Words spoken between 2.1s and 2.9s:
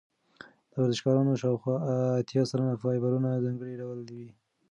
اتیا سلنه